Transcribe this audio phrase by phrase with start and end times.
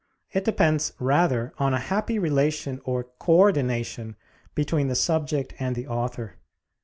[0.31, 4.15] It depends rather on a happy relation or co ordination
[4.55, 6.37] between the subject and the author.